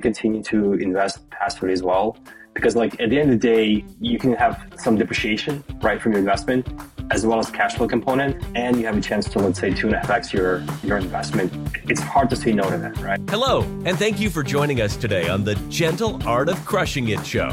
[0.00, 2.16] continue to invest passively as well.
[2.54, 6.12] Because like at the end of the day you can have some depreciation right from
[6.12, 6.66] your investment
[7.12, 9.86] as well as cash flow component and you have a chance to let's say two
[9.86, 11.52] and a half x your your investment.
[11.88, 13.20] It's hard to say no to that right?
[13.30, 17.24] Hello and thank you for joining us today on the gentle art of crushing it
[17.24, 17.50] show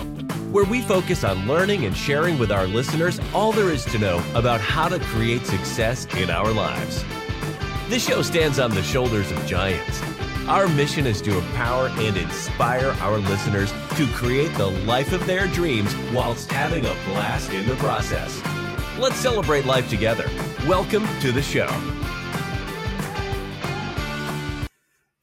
[0.51, 4.23] where we focus on learning and sharing with our listeners all there is to know
[4.33, 7.03] about how to create success in our lives.
[7.89, 10.01] This show stands on the shoulders of giants
[10.47, 15.45] our mission is to empower and inspire our listeners to create the life of their
[15.47, 18.41] dreams whilst having a blast in the process.
[18.97, 20.25] Let's celebrate life together.
[20.65, 21.67] Welcome to the show.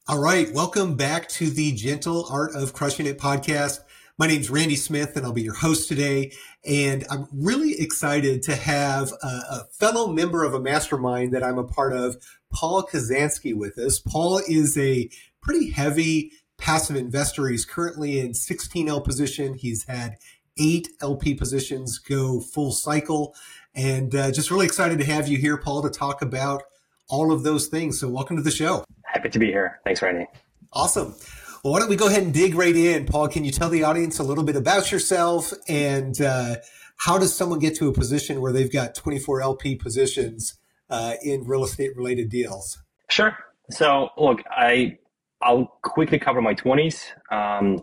[0.07, 3.79] All right, welcome back to the Gentle Art of Crushing It podcast.
[4.19, 6.31] My name is Randy Smith, and I'll be your host today.
[6.63, 11.57] And I'm really excited to have a, a, fellow member of a mastermind that I'm
[11.57, 12.15] a part of,
[12.55, 13.99] Paul Khazansky, with us.
[13.99, 15.09] Paul is a
[15.41, 17.49] pretty heavy passive investor.
[17.49, 19.55] He's currently in 16L position.
[19.55, 20.15] He's had
[20.57, 23.35] eight LP positions go full cycle.
[23.75, 26.63] And uh, just really excited to have you here, Paul, to talk about
[27.09, 27.99] all of those things.
[27.99, 28.85] So, welcome to the show.
[29.03, 29.81] Happy to be here.
[29.83, 30.27] Thanks, Randy.
[30.71, 31.13] Awesome.
[31.61, 33.05] Well, why don't we go ahead and dig right in?
[33.05, 36.55] Paul, can you tell the audience a little bit about yourself and uh,
[36.95, 40.57] how does someone get to a position where they've got 24 LP positions
[40.95, 42.79] uh, in real estate related deals?
[43.09, 43.37] Sure.
[43.69, 44.97] So, look, I
[45.41, 47.11] I'll quickly cover my 20s.
[47.31, 47.81] Um,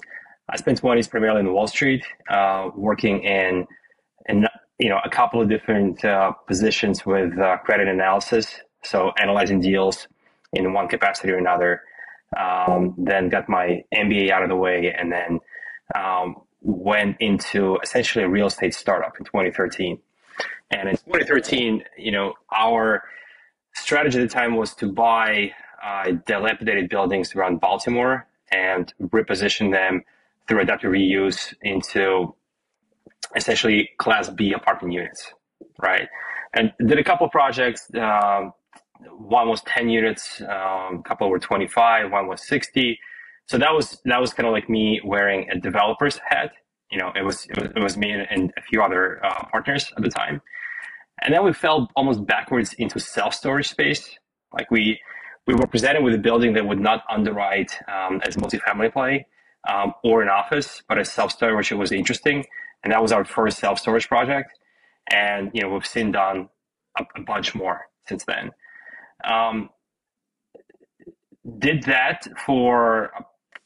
[0.49, 3.67] I spent 20s primarily in Wall Street, uh, working in,
[4.29, 4.47] in
[4.79, 8.47] you know a couple of different uh, positions with uh, credit analysis,
[8.83, 10.09] so analyzing deals
[10.53, 11.83] in one capacity or another.
[12.37, 15.41] Um, then got my MBA out of the way, and then
[15.95, 19.99] um, went into essentially a real estate startup in 2013.
[20.73, 23.05] And in 2013, you know, our
[23.75, 30.03] strategy at the time was to buy uh, dilapidated buildings around Baltimore and reposition them
[30.49, 32.35] through adaptive reuse into
[33.37, 35.33] essentially Class B apartment units,
[35.83, 36.09] right?
[36.55, 37.91] And did a couple projects.
[37.95, 38.53] Um,
[39.19, 42.99] one was 10 units, um, a couple were 25, one was 60.
[43.47, 46.53] So that was that was kind of like me wearing a developer's hat.
[46.91, 49.93] You know, it was it was, it was me and, a few other uh, partners
[49.97, 50.41] at the time.
[51.23, 54.19] And then we fell almost backwards into self storage space.
[54.53, 55.01] Like we
[55.47, 59.27] we were presented with a building that would not underwrite um, as multifamily play
[59.69, 62.45] um, or an office, but as self storage, which was interesting.
[62.85, 64.51] And that was our first self storage project.
[65.13, 66.49] And you know, we've seen done
[66.99, 68.51] a, a bunch more since then.
[69.25, 69.71] Um,
[71.59, 73.11] did that for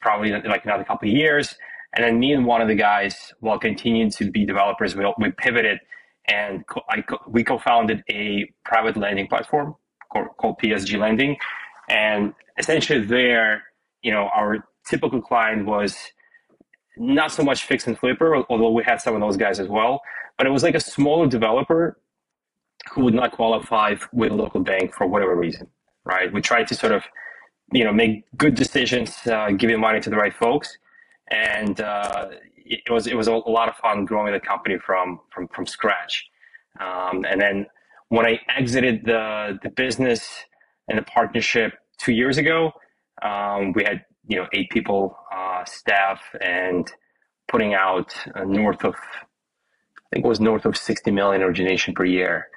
[0.00, 1.54] probably like another couple of years.
[1.94, 5.30] And then me and one of the guys, while continuing to be developers, we, we
[5.32, 5.78] pivoted
[6.28, 9.74] and co- co- we co-founded a private lending platform
[10.12, 11.36] called, called PSG Lending.
[11.88, 13.64] And essentially there,
[14.02, 15.96] you know, our typical client was
[16.96, 20.00] not so much fix and flipper, although we had some of those guys as well,
[20.38, 21.98] but it was like a smaller developer
[22.92, 25.68] who would not qualify with a local bank for whatever reason,
[26.04, 26.32] right?
[26.32, 27.04] We tried to sort of,
[27.72, 30.78] you know, make good decisions, uh, giving money to the right folks,
[31.30, 32.28] and uh,
[32.66, 36.26] it, was it was a lot of fun growing the company from from from scratch.
[36.80, 37.66] Um, and then
[38.08, 40.44] when I exited the the business
[40.88, 42.72] and the partnership two years ago,
[43.22, 46.90] um, we had you know eight people, uh, staff, and
[47.48, 52.04] putting out uh, north of I think it was north of 60 million origination per
[52.04, 52.48] year.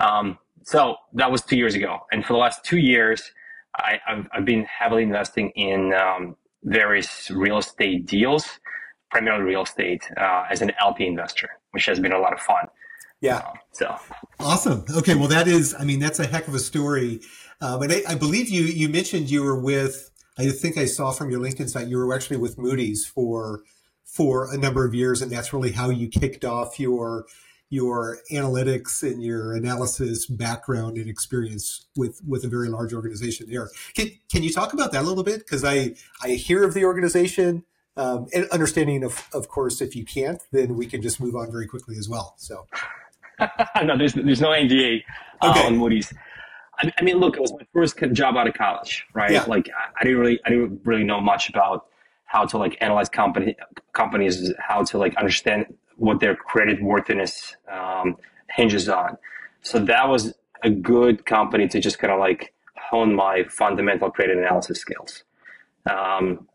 [0.00, 2.00] Um, so that was two years ago.
[2.10, 3.32] And for the last two years,
[3.76, 8.58] I, have been heavily investing in um, various real estate deals,
[9.10, 12.66] primarily real estate, uh, as an LP investor, which has been a lot of fun.
[13.20, 13.38] Yeah.
[13.38, 13.96] Um, so
[14.40, 14.84] awesome.
[14.96, 15.14] Okay.
[15.14, 17.20] Well, that is, I mean, that's a heck of a story.
[17.60, 21.12] Um, and I, I, believe you, you mentioned you were with, I think I saw
[21.12, 23.62] from your LinkedIn site, you were actually with Moody's for,
[24.04, 25.22] for a number of years.
[25.22, 27.24] And that's really how you kicked off your,
[27.70, 33.70] your analytics and your analysis background and experience with with a very large organization there.
[33.94, 35.38] Can, can you talk about that a little bit?
[35.38, 37.64] Because I I hear of the organization.
[37.96, 41.50] Um, and understanding of of course, if you can't, then we can just move on
[41.50, 42.34] very quickly as well.
[42.36, 42.66] So,
[43.82, 45.02] no, there's there's no NDA
[45.40, 45.66] uh, okay.
[45.66, 46.12] on Moody's.
[46.78, 49.30] I, I, mean, look, it was my first job out of college, right?
[49.30, 49.44] Yeah.
[49.44, 51.86] Like, I, I didn't really I didn't really know much about
[52.26, 53.56] how to like analyze company
[53.92, 58.16] companies, how to like understand what their credit worthiness um,
[58.50, 59.16] hinges on.
[59.62, 64.36] So that was a good company to just kind of like hone my fundamental credit
[64.36, 65.24] analysis skills.
[65.90, 66.46] Um,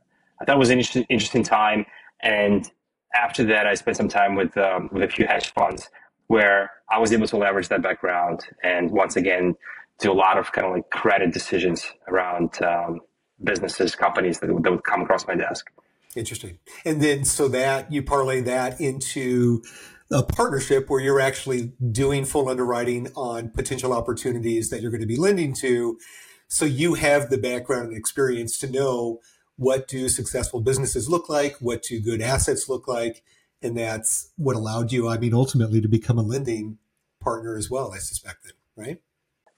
[0.41, 1.85] I thought it was an interesting, interesting time,
[2.21, 2.69] and
[3.13, 5.89] after that, I spent some time with um, with a few hedge funds
[6.27, 9.55] where I was able to leverage that background and once again
[9.99, 13.01] do a lot of kind of like credit decisions around um,
[13.43, 15.69] businesses, companies that, that would come across my desk.
[16.15, 16.57] Interesting.
[16.85, 19.61] And then so that you parlay that into
[20.11, 25.07] a partnership where you're actually doing full underwriting on potential opportunities that you're going to
[25.07, 25.97] be lending to.
[26.47, 29.19] So you have the background and experience to know
[29.57, 33.23] what do successful businesses look like, what do good assets look like,
[33.61, 36.77] and that's what allowed you, I mean, ultimately to become a lending
[37.19, 37.93] partner as well.
[37.93, 38.99] I suspected, right?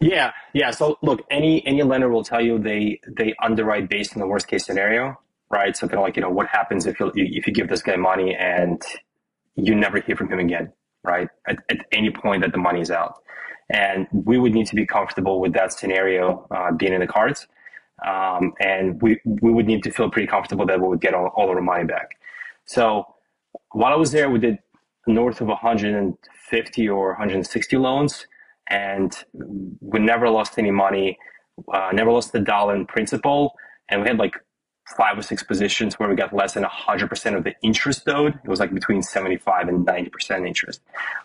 [0.03, 0.71] Yeah, yeah.
[0.71, 4.47] So look, any any lender will tell you they they underwrite based on the worst
[4.47, 5.17] case scenario,
[5.49, 5.75] right?
[5.77, 7.95] So kind of like you know what happens if you if you give this guy
[7.95, 8.81] money and
[9.55, 10.73] you never hear from him again,
[11.03, 11.29] right?
[11.47, 13.15] At, at any point that the money is out,
[13.69, 17.47] and we would need to be comfortable with that scenario uh, being in the cards,
[18.05, 21.27] um, and we we would need to feel pretty comfortable that we would get all,
[21.35, 22.17] all of our money back.
[22.65, 23.05] So
[23.71, 24.59] while I was there, we did
[25.07, 28.27] north of 150 or 160 loans,
[28.69, 31.17] and we never lost any money,
[31.73, 33.53] uh, never lost a dollar in principal,
[33.89, 34.35] and we had like
[34.97, 38.35] five or six positions where we got less than 100% of the interest owed.
[38.43, 40.81] It was like between 75 and 90% interest.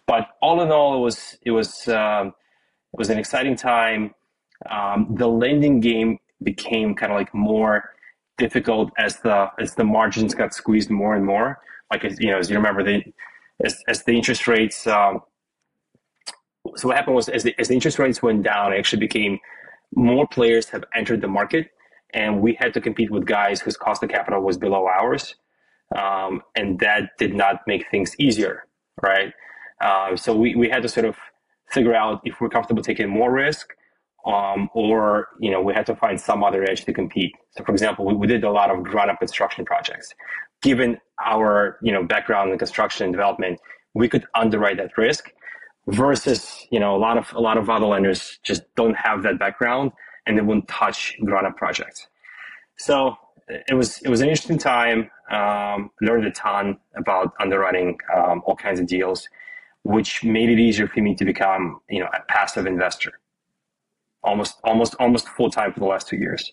[0.06, 2.28] But all in all, it was it was um,
[2.92, 4.14] it was an exciting time.
[4.68, 7.90] Um, the lending game became kind of like more
[8.37, 11.61] difficult as the as the margins got squeezed more and more.
[11.90, 13.02] Like as, you know, as you remember, the
[13.64, 14.87] as, as the interest rates.
[14.87, 15.20] Um,
[16.76, 19.38] so what happened was as the, as the interest rates went down, it actually became
[19.94, 21.70] more players have entered the market
[22.14, 25.35] and we had to compete with guys whose cost of capital was below ours,
[25.96, 28.64] um, and that did not make things easier,
[29.02, 29.32] right?
[29.81, 31.17] Uh, so we, we had to sort of
[31.70, 33.75] figure out if we're comfortable taking more risk,
[34.26, 37.32] um, or you know we had to find some other edge to compete.
[37.50, 40.12] So, for example, we, we did a lot of ground-up construction projects.
[40.62, 43.60] Given our you know background in construction and development,
[43.94, 45.30] we could underwrite that risk.
[45.90, 49.38] Versus, you know, a lot of a lot of other lenders just don't have that
[49.38, 49.92] background
[50.26, 52.06] and they wouldn't touch ground-up projects.
[52.78, 53.16] So
[53.48, 55.10] it was it was an interesting time.
[55.30, 59.28] Um, learned a ton about underwriting um, all kinds of deals,
[59.82, 63.12] which made it easier for me to become you know a passive investor,
[64.28, 66.52] almost almost almost full time for the last two years.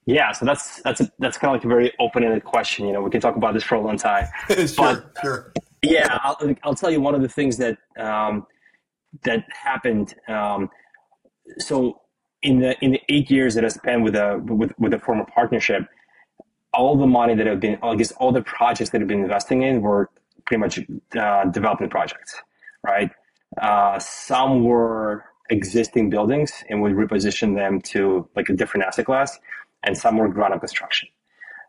[0.06, 2.86] Yeah, so that's that's a, that's kind of like a very open-ended question.
[2.86, 4.26] You know, we can talk about this for a long time.
[4.48, 5.52] sure, but, sure.
[5.82, 8.46] Yeah, I'll, I'll tell you one of the things that um,
[9.24, 10.14] that happened.
[10.28, 10.70] Um,
[11.58, 12.00] so
[12.42, 15.24] in the in the eight years that I spent with a with with a former
[15.24, 15.86] partnership,
[16.74, 19.62] all the money that I've been, I guess, all the projects that I've been investing
[19.62, 20.10] in were
[20.46, 20.80] pretty much
[21.16, 22.34] uh, development projects,
[22.82, 23.10] right?
[23.60, 29.38] Uh, some were existing buildings and we repositioned them to like a different asset class,
[29.84, 31.08] and some were ground up construction.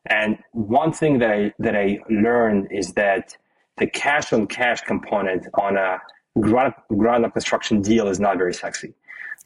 [0.05, 3.37] And one thing that I that I learned is that
[3.77, 5.99] the cash on cash component on a
[6.39, 8.93] ground up, ground up construction deal is not very sexy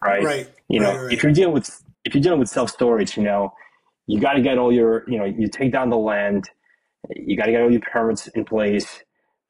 [0.04, 0.24] right?
[0.24, 0.50] Right.
[0.68, 1.14] You know, right, right.
[1.14, 3.54] if you're dealing with if you're dealing with self storage, you know,
[4.06, 6.50] you got to get all your, you know, you take down the land,
[7.16, 9.04] you got to get all your permits in place,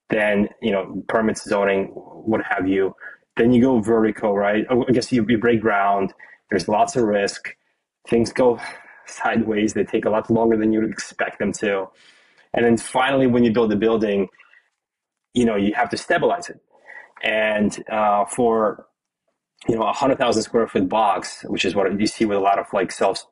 [0.10, 2.96] then you know, permits, zoning, what have you.
[3.36, 4.66] Then you go vertical, right?
[4.70, 6.14] I guess you, you break ground.
[6.50, 7.56] There's lots of risk.
[8.10, 8.60] Things go
[9.10, 9.74] sideways.
[9.74, 11.88] They take a lot longer than you would expect them to.
[12.54, 14.30] And then finally, when you build the building,
[15.34, 16.60] you know, you have to stabilize it.
[17.24, 18.86] And uh, for
[19.68, 22.42] you know, a hundred thousand square foot box, which is what you see with a
[22.42, 23.26] lot of like self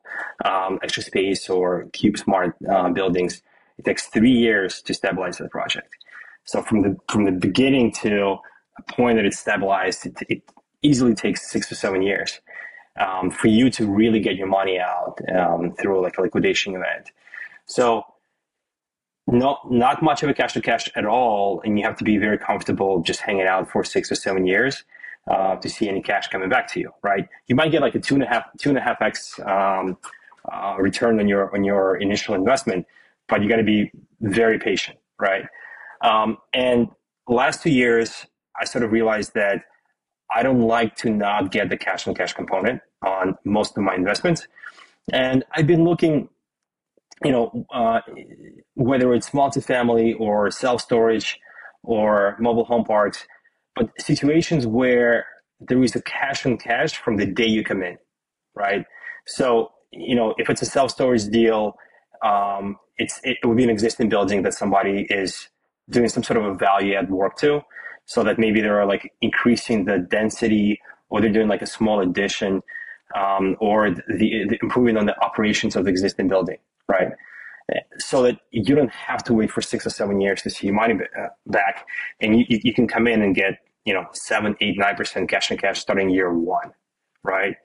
[0.44, 3.42] um, extra space or CubeSmart uh, buildings.
[3.78, 5.94] It takes three years to stabilize the project.
[6.44, 8.36] So from the from the beginning to
[8.78, 10.42] a point that it's stabilized, it, it
[10.82, 12.40] easily takes six to seven years
[12.98, 17.10] um, for you to really get your money out um, through like a liquidation event.
[17.66, 18.04] So
[19.26, 22.16] not not much of a cash to cash at all, and you have to be
[22.16, 24.84] very comfortable just hanging out for six or seven years
[25.28, 27.28] uh, to see any cash coming back to you, right?
[27.48, 29.98] You might get like a two and a half two and a half x um,
[30.50, 32.86] uh, return on your on your initial investment,
[33.28, 35.46] but you got to be very patient, right?
[36.02, 36.88] Um, and
[37.28, 38.26] last two years,
[38.60, 39.62] I sort of realized that
[40.34, 43.94] I don't like to not get the cash on cash component on most of my
[43.94, 44.46] investments.
[45.12, 46.28] And I've been looking,
[47.24, 48.00] you know, uh,
[48.74, 51.38] whether it's multifamily or self storage
[51.82, 53.26] or mobile home parks,
[53.76, 55.26] but situations where
[55.60, 57.96] there is a cash on cash from the day you come in,
[58.54, 58.84] right?
[59.26, 61.76] So, you know, if it's a self storage deal,
[62.24, 65.48] um, it's it would be an existing building that somebody is
[65.88, 67.60] doing some sort of a value add work to,
[68.06, 72.62] so that maybe they're like increasing the density or they're doing like a small addition
[73.14, 76.58] um, or the, the improving on the operations of the existing building,
[76.88, 77.12] right?
[77.98, 80.76] So that you don't have to wait for six or seven years to see your
[80.76, 81.84] money uh, back,
[82.20, 85.50] and you, you can come in and get you know seven, eight, nine percent cash
[85.50, 86.72] and cash starting year one,
[87.24, 87.56] right?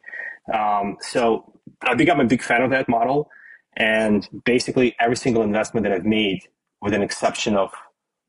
[0.52, 3.30] Um, so I think I'm a big fan of that model,
[3.78, 6.48] and basically every single investment that I've made,
[6.82, 7.72] with an exception of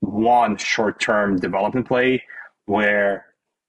[0.02, 2.22] one short-term development play,
[2.66, 3.26] where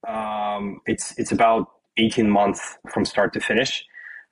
[0.08, 3.86] um, it's it's about 18 months from start to finish.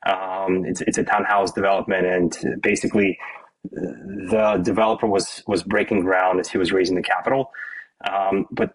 [0.05, 3.17] Um, it's, it's a townhouse development, and basically,
[3.63, 7.51] the developer was was breaking ground as he was raising the capital.
[8.09, 8.73] Um, but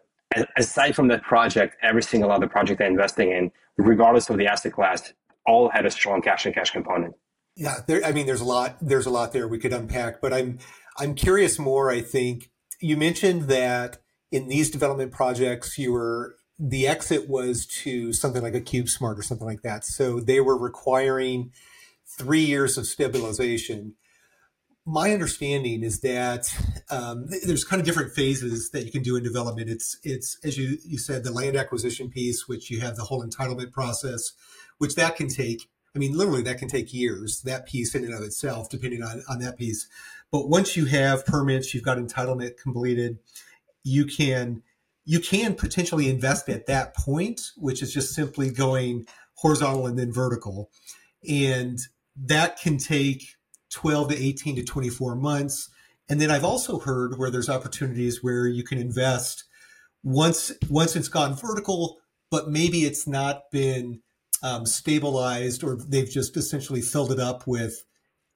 [0.57, 4.73] aside from that project, every single other project I'm investing in, regardless of the asset
[4.73, 5.13] class,
[5.47, 7.15] all had a strong cash and cash component.
[7.57, 8.77] Yeah, there, I mean, there's a lot.
[8.81, 10.59] There's a lot there we could unpack, but I'm
[10.97, 11.91] I'm curious more.
[11.91, 13.99] I think you mentioned that
[14.31, 19.23] in these development projects, you were the exit was to something like a CubeSmart or
[19.23, 19.85] something like that.
[19.85, 21.53] So they were requiring
[22.07, 23.95] three years of stabilization.
[24.87, 26.49] My understanding is that
[26.91, 29.69] um, there's kind of different phases that you can do in development.
[29.69, 33.25] It's it's as you you said the land acquisition piece, which you have the whole
[33.25, 34.33] entitlement process,
[34.79, 35.69] which that can take.
[35.95, 37.41] I mean, literally, that can take years.
[37.43, 39.89] That piece in and of itself, depending on on that piece.
[40.33, 43.19] But once you have permits, you've got entitlement completed,
[43.85, 44.63] you can
[45.05, 49.07] you can potentially invest at that point, which is just simply going
[49.37, 50.69] horizontal and then vertical.
[51.29, 51.79] And
[52.17, 53.37] that can take
[53.71, 55.71] 12 to 18 to 24 months.
[56.09, 59.45] And then I've also heard where there's opportunities where you can invest
[60.03, 61.99] once once it's gone vertical,
[62.31, 64.01] but maybe it's not been
[64.43, 67.85] um, stabilized or they've just essentially filled it up with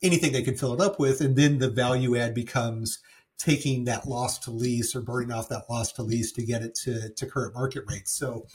[0.02, 3.00] anything they can fill it up with, and then the value add becomes
[3.38, 6.75] taking that loss to lease or burning off that loss to lease to get it
[6.75, 8.12] to, to current market rates.
[8.12, 8.47] So,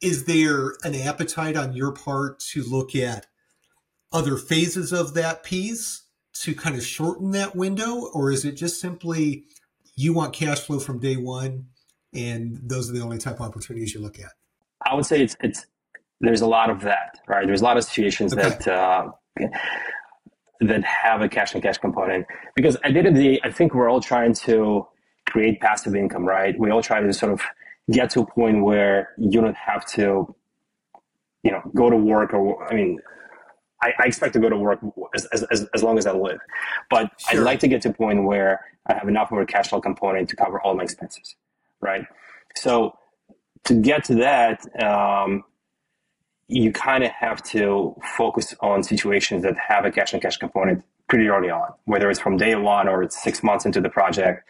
[0.00, 3.26] is there an appetite on your part to look at
[4.12, 6.04] other phases of that piece
[6.34, 9.44] to kind of shorten that window, or is it just simply
[9.94, 11.66] you want cash flow from day one,
[12.12, 14.32] and those are the only type of opportunities you look at?
[14.84, 15.66] I would say it's it's
[16.20, 17.46] there's a lot of that, right?
[17.46, 18.48] There's a lot of situations okay.
[18.48, 18.68] that.
[18.68, 19.10] Uh,
[20.60, 22.26] that have a cash and cash component.
[22.54, 24.86] Because at the end of the day, I think we're all trying to
[25.28, 26.58] create passive income, right?
[26.58, 27.42] We all try to sort of
[27.90, 30.34] get to a point where you don't have to,
[31.42, 33.00] you know, go to work or, I mean,
[33.82, 34.80] I, I expect to go to work
[35.14, 36.38] as, as, as long as I live.
[36.90, 37.40] But sure.
[37.40, 39.80] I'd like to get to a point where I have enough of a cash flow
[39.80, 41.36] component to cover all my expenses,
[41.80, 42.06] right?
[42.56, 42.96] So
[43.64, 45.44] to get to that, um,
[46.48, 50.84] you kind of have to focus on situations that have a cash and cash component
[51.08, 54.44] pretty early on, whether it's from day one or it's six months into the project.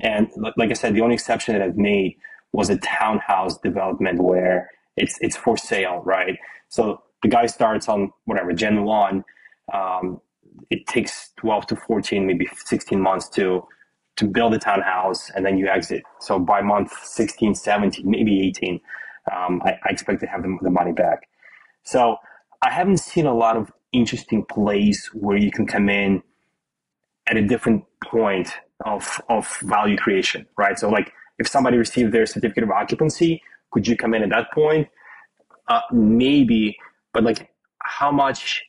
[0.00, 2.16] And like I said, the only exception that I've made
[2.52, 6.38] was a townhouse development where it's it's for sale, right?
[6.68, 9.24] So the guy starts on whatever Gen one.
[9.72, 10.20] Um,
[10.70, 13.66] it takes 12 to 14, maybe 16 months to
[14.16, 16.04] to build a townhouse, and then you exit.
[16.20, 18.80] So by month 16, 17, maybe 18,
[19.32, 21.28] um, I, I, expect to have the, the money back.
[21.82, 22.16] So
[22.62, 26.22] I haven't seen a lot of interesting plays where you can come in
[27.26, 28.54] at a different point
[28.84, 30.78] of, of value creation, right?
[30.78, 34.52] So like if somebody received their certificate of occupancy, could you come in at that
[34.52, 34.88] point?
[35.68, 36.76] Uh, maybe,
[37.12, 38.62] but like how much?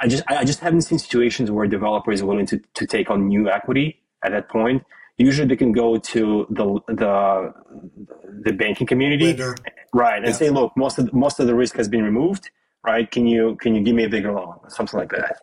[0.00, 3.28] I just I just haven't seen situations where developers are willing to, to take on
[3.28, 4.82] new equity at that point
[5.18, 7.54] usually they can go to the the
[8.44, 9.40] the banking community.
[9.92, 10.32] Right and yeah.
[10.32, 12.50] say look most of the, most of the risk has been removed
[12.86, 13.10] right?
[13.10, 14.54] Can you can you give me a bigger loan?
[14.68, 15.40] Something like that.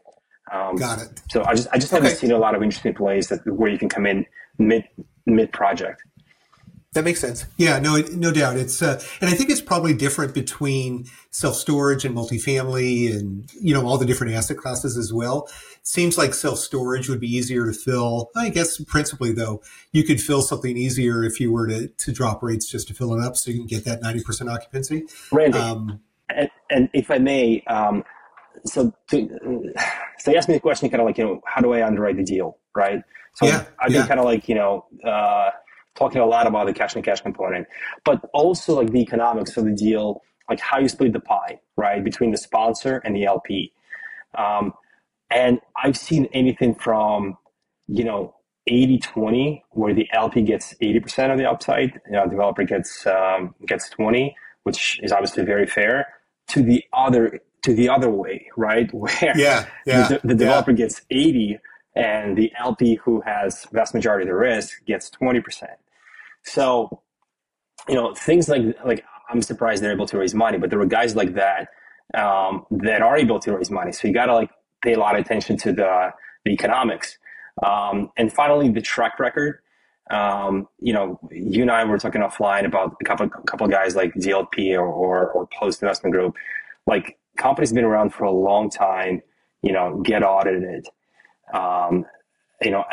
[0.52, 1.22] Um, got it.
[1.32, 2.04] so i just i just okay.
[2.04, 4.26] haven't seen a lot of interesting plays that where you can come in
[4.60, 4.84] mid
[5.26, 6.04] mid project
[6.94, 7.46] that makes sense.
[7.58, 8.58] Yeah, no, no doubt.
[8.58, 13.74] It's uh, and I think it's probably different between self storage and multifamily, and you
[13.74, 15.50] know all the different asset classes as well.
[15.82, 18.30] Seems like self storage would be easier to fill.
[18.36, 22.44] I guess principally though, you could fill something easier if you were to to drop
[22.44, 25.06] rates just to fill it up, so you can get that ninety percent occupancy.
[25.32, 28.04] Randy, um, and, and, if I may, um,
[28.66, 29.74] so to,
[30.20, 32.18] so they asked me the question, kind of like, you know, how do I underwrite
[32.18, 33.04] the deal, right?
[33.36, 34.08] So yeah, I've been yeah.
[34.08, 35.50] kind of like, you know, uh,
[35.96, 37.68] talking a lot about the cash and cash component,
[38.04, 42.04] but also like the economics of the deal, like how you split the pie, right,
[42.04, 43.74] between the sponsor and the LP.
[44.38, 44.74] Um,
[45.30, 47.38] and I've seen anything from,
[47.88, 48.36] you know,
[48.68, 53.54] 80 20, where the LP gets 80% of the upside, you know, developer gets, um,
[53.68, 56.08] gets 20, which is obviously very fair,
[56.48, 58.94] to the other to the other way, right?
[58.94, 60.78] Where yeah, yeah, the, the developer yeah.
[60.78, 61.60] gets 80
[61.96, 65.68] and the LP who has vast majority of the risk gets 20%.
[66.44, 67.02] So,
[67.88, 70.86] you know, things like like I'm surprised they're able to raise money, but there are
[70.86, 71.70] guys like that
[72.14, 73.92] um, that are able to raise money.
[73.92, 74.52] So you got to like
[74.84, 76.12] pay a lot of attention to the
[76.46, 77.18] the economics.
[77.66, 79.60] Um, and finally, the track record.
[80.12, 83.96] Um, you know, you and I were talking offline about a couple a couple guys
[83.96, 86.36] like DLP or, or, or Post Investment Group.
[86.86, 89.22] Like companies been around for a long time.
[89.62, 90.88] You know, get audited.
[91.54, 92.06] Um,
[92.62, 92.84] you know,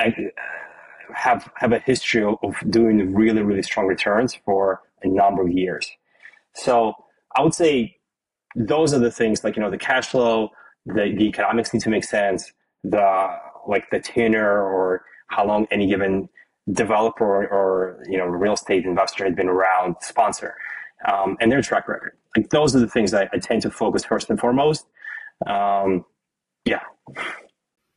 [1.15, 5.91] have have a history of doing really really strong returns for a number of years.
[6.55, 6.95] So
[7.37, 7.97] I would say
[8.57, 10.51] those are the things like you know the cash flow,
[10.87, 12.53] the the economics need to make sense.
[12.85, 13.37] The
[13.67, 16.29] like the tenure or how long any given
[16.73, 20.55] developer or, or you know real estate investor had been around sponsor
[21.11, 22.17] um, and their track record.
[22.37, 24.87] Like those are the things I, I tend to focus first and foremost.
[25.47, 26.05] Um,
[26.65, 26.81] yeah.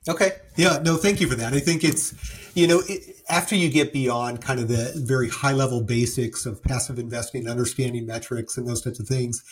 [0.08, 0.32] Okay.
[0.58, 0.80] Yeah.
[0.84, 1.54] No, thank you for that.
[1.54, 2.14] I think it's,
[2.56, 6.62] you know, it, after you get beyond kind of the very high level basics of
[6.62, 9.44] passive investing, understanding metrics and those types of things,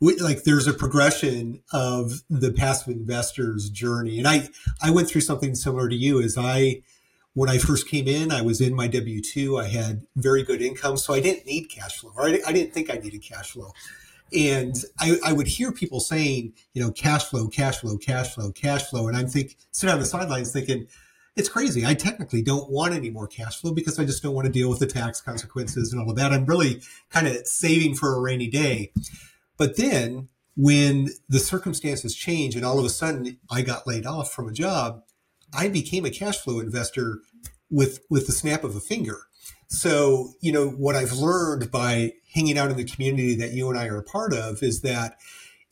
[0.00, 4.18] we, like there's a progression of the passive investor's journey.
[4.18, 4.48] And I,
[4.82, 6.82] I went through something similar to you as I,
[7.34, 9.58] when I first came in, I was in my W 2.
[9.58, 10.96] I had very good income.
[10.96, 13.72] So I didn't need cash flow, I didn't think I needed cash flow.
[14.32, 18.50] And I, I, would hear people saying, you know, cash flow, cash flow, cash flow,
[18.50, 19.06] cash flow.
[19.06, 20.88] And I'm think sitting on the sidelines thinking,
[21.36, 21.86] it's crazy.
[21.86, 24.70] I technically don't want any more cash flow because I just don't want to deal
[24.70, 26.32] with the tax consequences and all of that.
[26.32, 28.92] I'm really kind of saving for a rainy day.
[29.58, 34.32] But then when the circumstances change and all of a sudden I got laid off
[34.32, 35.02] from a job,
[35.54, 37.20] I became a cash flow investor
[37.70, 39.26] with with the snap of a finger.
[39.68, 43.78] So, you know, what I've learned by hanging out in the community that you and
[43.78, 45.16] I are a part of is that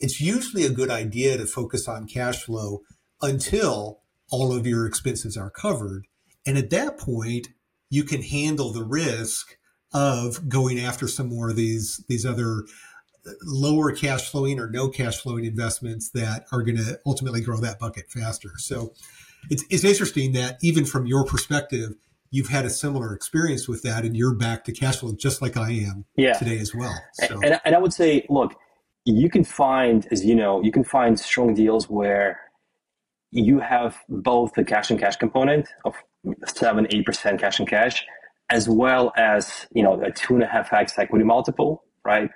[0.01, 2.83] it's usually a good idea to focus on cash flow
[3.23, 6.07] until all of your expenses are covered.
[6.47, 7.49] And at that point,
[7.89, 9.57] you can handle the risk
[9.93, 12.65] of going after some more of these these other
[13.25, 17.59] uh, lower cash flowing or no cash flowing investments that are going to ultimately grow
[17.59, 18.51] that bucket faster.
[18.57, 18.93] So
[19.51, 21.95] it's it's interesting that even from your perspective,
[22.35, 25.57] you've had a similar experience with that and you're back to cash flow just like
[25.57, 26.33] I am yeah.
[26.33, 26.99] today as well.
[27.13, 27.41] So.
[27.45, 28.57] And, and I would say, look,
[29.05, 32.41] you can find, as you know, you can find strong deals where
[33.31, 35.95] you have both the cash and cash component of
[36.45, 38.05] seven, eight percent cash and cash,
[38.51, 42.31] as well as you know a two and a half x equity multiple, right?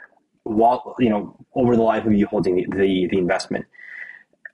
[0.44, 3.66] While you know over the life of you holding the, the, the investment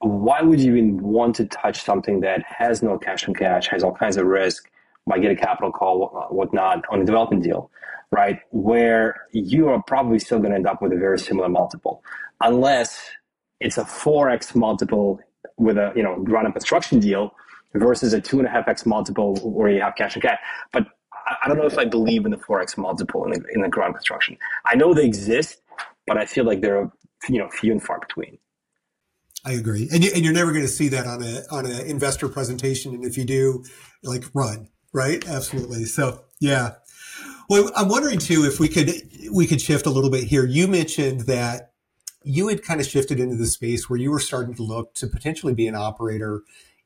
[0.01, 3.83] why would you even want to touch something that has no cash and cash, has
[3.83, 4.69] all kinds of risk,
[5.07, 7.71] might get a capital call, uh, whatnot, on a development deal,
[8.11, 8.41] right?
[8.51, 12.03] Where you are probably still going to end up with a very similar multiple,
[12.41, 13.11] unless
[13.61, 15.21] it's a 4x multiple
[15.57, 17.35] with a you know run a construction deal
[17.75, 20.39] versus a two and a half x multiple where you have cash and cash.
[20.73, 20.87] But
[21.43, 23.95] I don't know if I believe in the 4x multiple in the, in the ground
[23.95, 24.37] construction.
[24.65, 25.63] I know they exist,
[26.07, 26.91] but I feel like they're
[27.29, 28.39] you know few and far between.
[29.47, 31.87] I agree, and you, and you're never going to see that on a on an
[31.87, 32.95] investor presentation.
[32.95, 33.65] And if you do,
[34.03, 35.85] like run right, absolutely.
[35.85, 36.77] So yeah.
[37.51, 38.91] Well, I'm wondering too if we could
[39.31, 40.47] we could shift a little bit here.
[40.47, 41.73] You mentioned that
[42.23, 45.07] you had kind of shifted into the space where you were starting to look to
[45.07, 46.43] potentially be an operator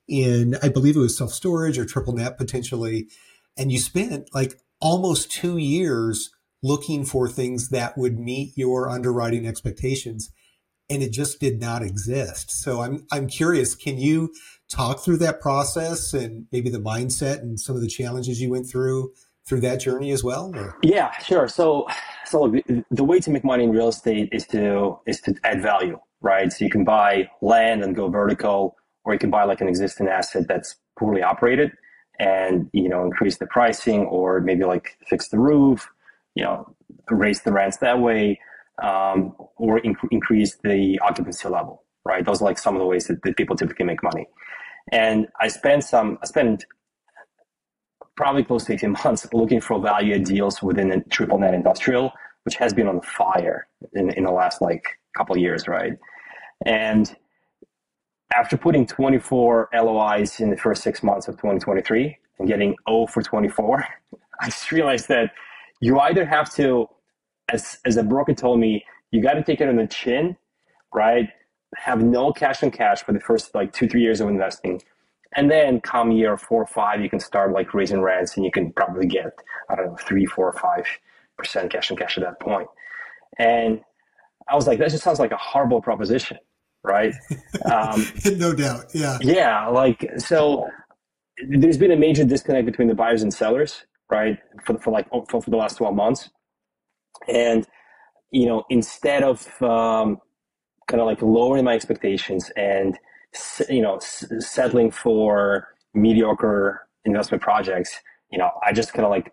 [0.08, 3.08] in, I believe it was self storage or triple net potentially,
[3.56, 6.30] and you spent like almost two years
[6.62, 10.30] looking for things that would meet your underwriting expectations
[10.90, 12.50] and it just did not exist.
[12.50, 14.32] So I'm I'm curious, can you
[14.70, 18.68] talk through that process and maybe the mindset and some of the challenges you went
[18.68, 19.12] through
[19.46, 20.52] through that journey as well?
[20.54, 20.76] Or?
[20.82, 21.48] Yeah, sure.
[21.48, 21.86] So
[22.26, 22.54] so
[22.90, 26.52] the way to make money in real estate is to is to add value, right?
[26.52, 30.08] So you can buy land and go vertical, or you can buy like an existing
[30.08, 31.72] asset that's poorly operated
[32.18, 35.88] and you know increase the pricing or maybe like fix the roof,
[36.34, 36.74] you know,
[37.10, 38.38] raise the rents that way
[38.82, 42.24] um, or inc- increase the occupancy level, right?
[42.24, 44.26] Those are like some of the ways that, that people typically make money.
[44.92, 46.64] And I spent some, I spent
[48.16, 52.12] probably close to 18 months looking for value deals within the triple net industrial,
[52.44, 54.84] which has been on fire in, in the last like
[55.16, 55.92] couple years, right?
[56.66, 57.14] And
[58.34, 63.22] after putting 24 LOIs in the first six months of 2023 and getting 0 for
[63.22, 63.84] 24,
[64.40, 65.32] I just realized that
[65.80, 66.88] you either have to,
[67.52, 70.36] as, as a broker told me, you got to take it on the chin,
[70.94, 71.28] right?
[71.76, 74.82] Have no cash on cash for the first like two, three years of investing.
[75.36, 78.50] And then come year four or five, you can start like raising rents and you
[78.50, 79.32] can probably get,
[79.70, 80.86] I don't know, three, four or five
[81.36, 82.68] percent cash on cash at that point.
[83.38, 83.80] And
[84.48, 86.38] I was like, that just sounds like a horrible proposition,
[86.84, 87.14] right?
[87.70, 88.06] Um,
[88.38, 88.86] no doubt.
[88.94, 89.18] Yeah.
[89.22, 89.68] Yeah.
[89.68, 90.68] Like, so
[91.48, 94.38] there's been a major disconnect between the buyers and sellers, right?
[94.64, 96.30] For, for like, for, for the last 12 months.
[97.28, 97.66] And,
[98.32, 100.20] you know, instead of um,
[100.88, 102.98] kind of like lowering my expectations and,
[103.68, 108.00] you know, settling for mediocre investment projects,
[108.32, 109.32] you know, I just kind of like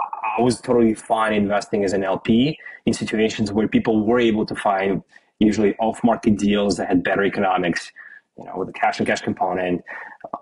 [0.00, 4.54] I was totally fine investing as an LP in situations where people were able to
[4.54, 5.02] find
[5.38, 7.92] usually off-market deals that had better economics,
[8.36, 9.82] you know, with a cash and cash component,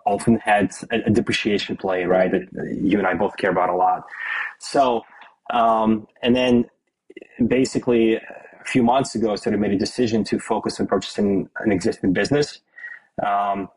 [0.07, 2.31] often had a, a depreciation play, right?
[2.31, 4.05] That you and I both care about a lot.
[4.59, 5.03] So,
[5.53, 6.65] um, and then
[7.47, 8.19] basically
[8.63, 11.73] a few months ago, I sort of made a decision to focus on purchasing an
[11.73, 12.61] existing business.
[13.25, 13.69] Um,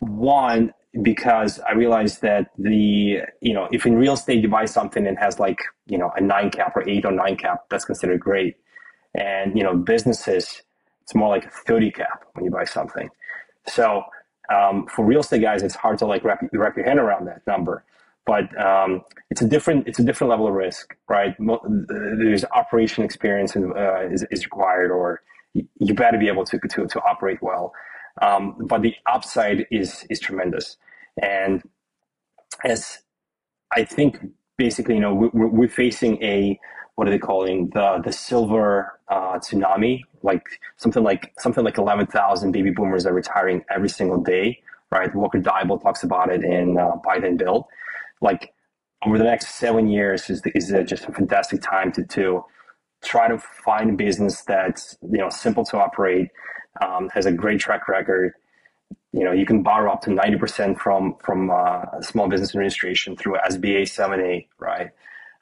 [0.00, 5.06] one, because I realized that the, you know, if in real estate you buy something
[5.06, 8.20] and has like, you know, a nine cap or eight or nine cap, that's considered
[8.20, 8.56] great.
[9.14, 10.62] And, you know, businesses,
[11.02, 13.08] it's more like a 30 cap when you buy something.
[13.66, 14.02] So
[14.52, 17.46] um, for real estate guys, it's hard to like wrap, wrap your head around that
[17.46, 17.84] number.
[18.26, 21.34] But um, it's a different it's a different level of risk, right?
[22.18, 25.22] There's operation experience uh, is, is required, or
[25.54, 27.72] you better be able to to, to operate well.
[28.22, 30.76] Um, but the upside is is tremendous.
[31.22, 31.62] And
[32.64, 32.98] as
[33.76, 34.18] I think
[34.58, 36.58] basically, you know, we're, we're facing a
[36.96, 40.02] what are they calling the the silver uh, tsunami?
[40.22, 40.44] Like
[40.78, 44.60] something like something like eleven thousand baby boomers are retiring every single day,
[44.90, 45.14] right?
[45.14, 47.64] Walker Deibel talks about it in uh, Then Build.
[48.20, 48.52] Like
[49.06, 52.44] over the next seven years is is just a fantastic time to to
[53.04, 56.28] try to find a business that's you know simple to operate,
[56.82, 58.32] um, has a great track record,
[59.12, 63.36] you know, you can borrow up to 90% from, from uh, small business administration through
[63.50, 64.90] SBA 7A, right?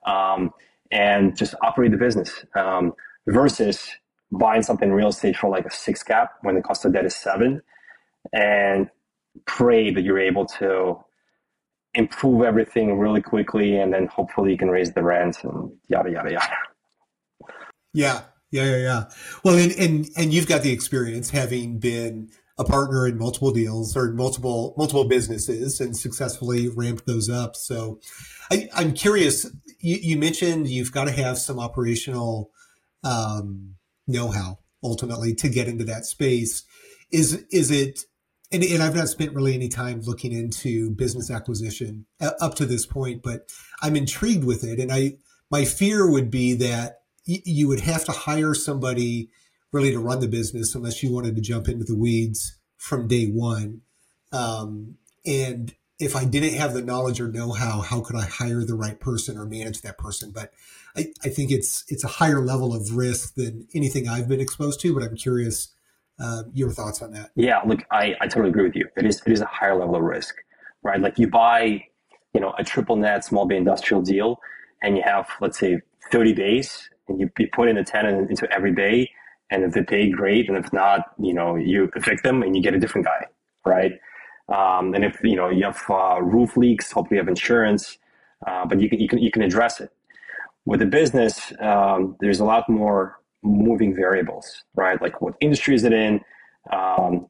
[0.06, 0.52] Um,
[0.92, 2.94] and just operate the business um,
[3.26, 3.88] versus
[4.32, 7.04] buying something in real estate for like a six cap when the cost of debt
[7.06, 7.62] is seven
[8.32, 8.90] and
[9.46, 10.96] pray that you're able to
[11.94, 16.32] improve everything really quickly and then hopefully you can raise the rent and yada yada
[16.32, 16.56] yada
[17.92, 19.04] yeah yeah yeah yeah
[19.44, 22.28] well and and, and you've got the experience having been
[22.58, 27.56] a partner in multiple deals or multiple multiple businesses and successfully ramped those up.
[27.56, 28.00] So
[28.50, 29.44] I, am curious.
[29.80, 32.50] You, you, mentioned you've got to have some operational
[33.02, 33.74] um,
[34.06, 36.64] know-how ultimately to get into that space.
[37.10, 38.00] Is is it?
[38.54, 42.86] And, and I've not spent really any time looking into business acquisition up to this
[42.86, 44.78] point, but I'm intrigued with it.
[44.78, 45.14] And I
[45.50, 49.30] my fear would be that y- you would have to hire somebody
[49.72, 53.26] really to run the business unless you wanted to jump into the weeds from day
[53.26, 53.80] one.
[54.32, 58.64] Um, and if I didn't have the knowledge or know how, how could I hire
[58.64, 60.30] the right person or manage that person?
[60.30, 60.52] But
[60.96, 64.80] I, I think it's it's a higher level of risk than anything I've been exposed
[64.80, 64.94] to.
[64.94, 65.74] But I'm curious
[66.20, 67.30] uh, your thoughts on that.
[67.36, 68.88] Yeah, look, I, I totally agree with you.
[68.96, 70.36] It is it is a higher level of risk,
[70.82, 71.00] right?
[71.00, 71.84] Like you buy,
[72.34, 74.38] you know, a triple net small bay industrial deal,
[74.82, 75.80] and you have let's say
[76.12, 79.10] 30 bays, and you, you put in a tenant into every bay,
[79.50, 80.48] and if they pay, great.
[80.48, 83.26] And if not, you know, you evict them and you get a different guy,
[83.66, 83.92] right?
[84.48, 87.98] Um, and if you know you have uh, roof leaks, hopefully you have insurance,
[88.46, 89.90] uh, but you can you can you can address it.
[90.66, 95.00] With the business, um, there's a lot more moving variables, right?
[95.00, 96.20] Like what industry is it in?
[96.72, 97.28] Um,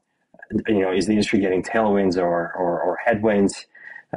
[0.67, 3.65] you know, is the industry getting tailwinds or or, or headwinds?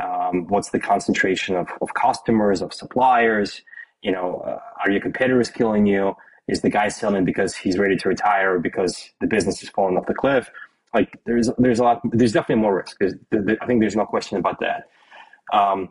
[0.00, 3.62] Um, what's the concentration of, of customers, of suppliers?
[4.02, 6.14] You know, uh, are your competitors killing you?
[6.48, 9.96] is the guy selling because he's ready to retire or because the business is falling
[9.96, 10.50] off the cliff?
[10.94, 12.96] Like there's there's a lot there's definitely more risk.
[13.02, 14.88] I think there's no question about that.
[15.52, 15.90] Um,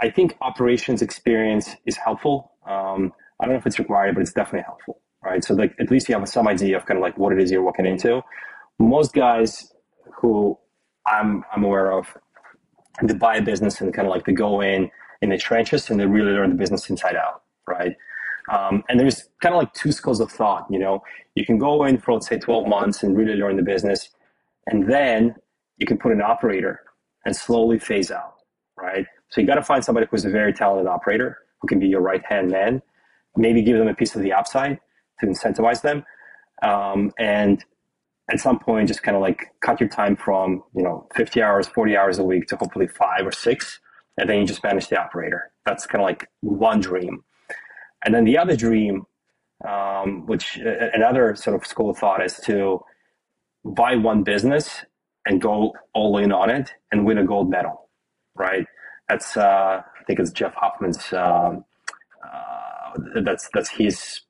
[0.00, 2.52] I think operations experience is helpful.
[2.66, 5.44] Um, I don't know if it's required, but it's definitely helpful, right?
[5.44, 7.50] So like at least you have some idea of kind of like what it is
[7.50, 8.22] you're walking into.
[8.78, 9.72] Most guys
[10.20, 10.58] who
[11.06, 12.06] I'm I'm aware of,
[13.02, 14.90] they buy a business and kind of like they go in
[15.22, 17.96] in the trenches and they really learn the business inside out, right?
[18.50, 20.66] Um, and there's kind of like two schools of thought.
[20.70, 21.02] You know,
[21.34, 24.10] you can go in for let's say 12 months and really learn the business,
[24.66, 25.34] and then
[25.78, 26.82] you can put an operator
[27.26, 28.34] and slowly phase out,
[28.78, 29.06] right?
[29.30, 32.00] So you got to find somebody who's a very talented operator who can be your
[32.02, 32.82] right hand man.
[33.36, 34.80] Maybe give them a piece of the upside
[35.20, 36.04] to incentivize them,
[36.62, 37.64] um, and
[38.30, 41.66] at some point just kind of like cut your time from you know 50 hours
[41.68, 43.80] 40 hours a week to hopefully five or six
[44.18, 45.50] and then you just manage the operator.
[45.66, 47.24] That's kind of like one dream.
[48.04, 49.04] And then the other dream
[49.68, 52.80] um, which uh, another sort of school of thought is to
[53.64, 54.84] buy one business
[55.26, 57.88] and go all in on it and win a gold medal
[58.36, 58.66] right?
[59.08, 61.64] That's uh, i think it's jeff hoffman's um,
[62.24, 64.20] uh, that's that's his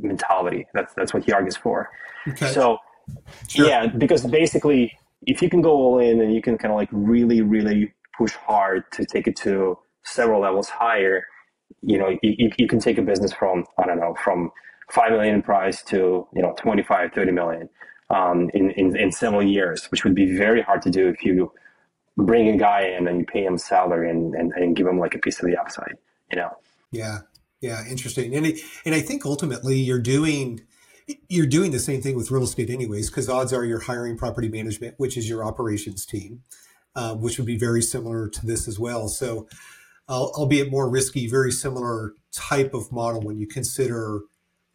[0.00, 1.90] mentality that's that's what he argues for
[2.28, 2.52] okay.
[2.52, 2.78] so
[3.48, 3.66] Sure.
[3.66, 6.88] Yeah, because basically, if you can go all in and you can kind of like
[6.92, 11.26] really, really push hard to take it to several levels higher,
[11.82, 14.50] you know, you, you can take a business from, I don't know, from
[14.92, 17.68] 5 million in price to, you know, 25, 30 million
[18.10, 21.52] um, in, in, in several years, which would be very hard to do if you
[22.16, 25.14] bring a guy in and you pay him salary and, and, and give him like
[25.14, 25.96] a piece of the upside,
[26.30, 26.50] you know?
[26.90, 27.20] Yeah.
[27.60, 27.82] Yeah.
[27.88, 28.34] Interesting.
[28.34, 30.60] And, it, and I think ultimately you're doing,
[31.28, 34.48] you're doing the same thing with real estate anyways because odds are you're hiring property
[34.48, 36.42] management which is your operations team
[36.94, 39.48] um, which would be very similar to this as well so
[40.08, 44.20] uh, albeit more risky very similar type of model when you consider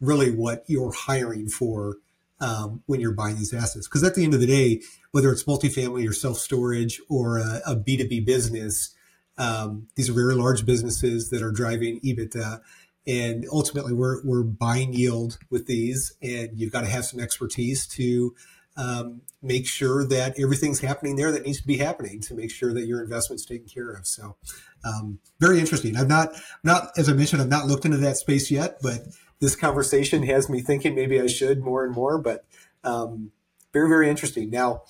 [0.00, 1.96] really what you're hiring for
[2.40, 4.80] um, when you're buying these assets because at the end of the day
[5.12, 8.94] whether it's multifamily or self-storage or a a b2b business
[9.38, 12.60] um, these are very large businesses that are driving ebitda.
[13.06, 17.86] And ultimately we're, we're buying yield with these and you've got to have some expertise
[17.88, 18.34] to
[18.76, 22.74] um, make sure that everything's happening there that needs to be happening to make sure
[22.74, 24.06] that your investment's taken care of.
[24.06, 24.36] So
[24.84, 25.96] um, very interesting.
[25.96, 26.30] I've not
[26.62, 29.00] not as i mentioned i've not looked into that space yet but
[29.40, 32.44] this conversation has me thinking maybe i should more and more but
[32.84, 33.32] um,
[33.76, 34.48] very very interesting.
[34.48, 34.84] Now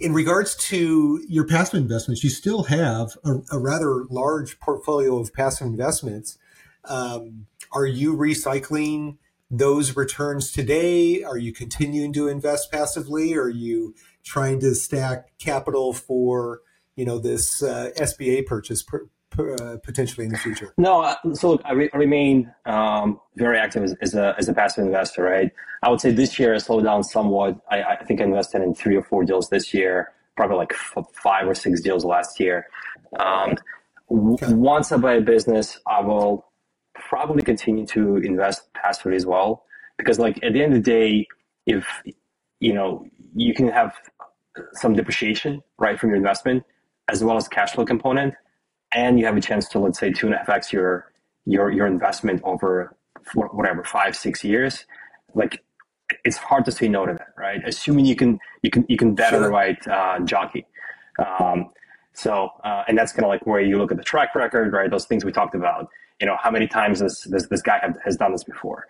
[0.00, 5.32] in regards to your passive investments you still have a, a rather large portfolio of
[5.32, 6.38] passive investments
[6.86, 9.16] um, are you recycling
[9.50, 11.22] those returns today?
[11.22, 13.34] Are you continuing to invest passively?
[13.34, 16.60] Are you trying to stack capital for
[16.96, 20.72] you know this uh, SBA purchase per, potentially in the future?
[20.76, 24.54] No, uh, so look, I, re- remain um, very active as, as, a, as a
[24.54, 25.22] passive investor.
[25.22, 25.50] Right,
[25.82, 27.60] I would say this year I slowed down somewhat.
[27.70, 31.04] I, I think I invested in three or four deals this year, probably like f-
[31.14, 32.66] five or six deals last year.
[33.18, 33.56] Um,
[34.10, 34.52] okay.
[34.52, 36.46] Once I buy a business, I will
[36.94, 39.64] probably continue to invest passively as well
[39.98, 41.26] because like at the end of the day
[41.66, 41.86] if
[42.60, 43.94] you know you can have
[44.72, 46.62] some depreciation right from your investment
[47.08, 48.34] as well as cash flow component
[48.94, 51.10] and you have a chance to let's say two and a half x your
[51.44, 52.96] your your investment over
[53.34, 54.84] whatever five six years
[55.34, 55.62] like
[56.24, 59.14] it's hard to say no to that right assuming you can you can you can
[59.14, 59.38] bet sure.
[59.38, 60.66] on the right uh, jockey
[61.40, 61.70] um,
[62.12, 64.90] so uh, and that's kind of like where you look at the track record right
[64.90, 65.88] those things we talked about
[66.20, 68.86] you know, how many times this, this, this guy have, has done this before.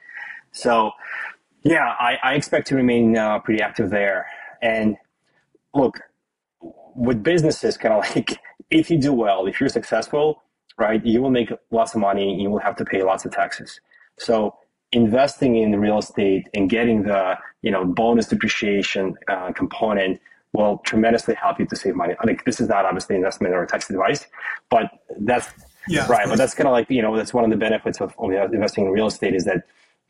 [0.53, 0.93] So,
[1.63, 4.27] yeah, I, I expect to remain uh, pretty active there.
[4.63, 4.97] And
[5.75, 6.01] look,
[6.95, 8.39] with businesses, kind of like
[8.75, 10.43] if you do well, if you're successful,
[10.77, 12.41] right, you will make lots of money.
[12.43, 13.81] You will have to pay lots of taxes.
[14.19, 14.57] So
[14.93, 20.21] investing in real estate and getting the you know bonus depreciation uh, component
[20.53, 22.15] will tremendously help you to save money.
[22.21, 24.27] I think this is not obviously investment or tax advice,
[24.71, 25.49] but that's
[25.89, 26.29] yeah, right.
[26.29, 28.87] But that's kind of like you know that's one of the benefits of, of investing
[28.87, 29.63] in real estate is that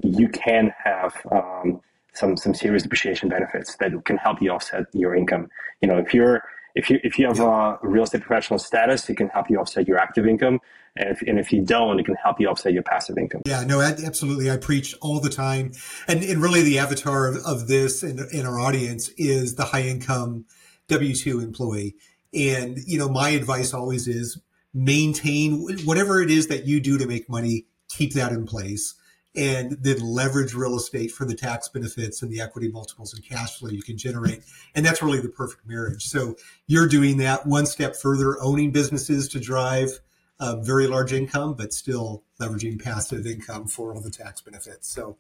[0.03, 1.81] you can have um,
[2.15, 5.49] some some serious depreciation benefits that can help you offset your income.
[5.83, 6.43] You know, if you're
[6.75, 9.87] if you if you have a real estate professional status, it can help you offset
[9.87, 10.61] your active income,
[10.97, 13.43] and if and if you don't, it can help you offset your passive income.
[13.47, 14.51] Yeah, no, absolutely.
[14.51, 15.73] I preach all the time,
[16.09, 19.83] and and really the avatar of, of this in, in our audience is the high
[19.83, 20.47] income
[20.89, 21.95] W two employee.
[22.33, 24.41] And you know, my advice always is
[24.73, 28.95] maintain whatever it is that you do to make money, keep that in place
[29.37, 33.59] and then leverage real estate for the tax benefits and the equity multiples and cash
[33.59, 34.43] flow you can generate.
[34.75, 36.05] And that's really the perfect marriage.
[36.05, 40.01] So you're doing that one step further, owning businesses to drive
[40.39, 44.89] a very large income, but still leveraging passive income for all the tax benefits.
[44.89, 45.17] So